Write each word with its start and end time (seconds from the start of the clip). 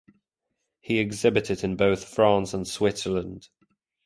He 0.79 0.97
exhibited 0.97 1.63
in 1.63 1.75
both 1.75 2.03
France 2.05 2.55
and 2.55 2.67
Switzerland. 2.67 3.49